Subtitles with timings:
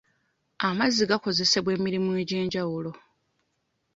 [0.67, 2.91] Amazzi gakozesebwa emirimu egy'enjawulo.